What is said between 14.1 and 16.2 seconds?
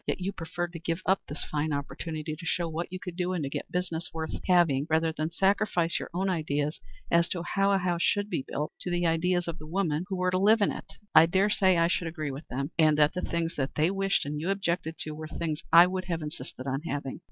and you objected to were things I would